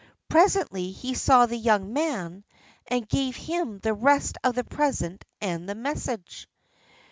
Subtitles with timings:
[0.29, 2.43] Presently he saw the young man,
[2.87, 6.49] and gave him the rest of the present and the message.